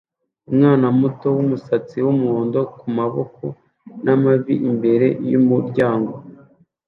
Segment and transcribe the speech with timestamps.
[0.49, 3.43] Umwana muto wumusatsi wumuhondo kumaboko
[4.03, 6.13] n'amavi imbere yumuryango